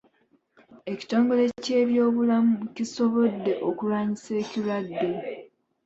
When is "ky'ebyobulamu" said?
1.63-2.55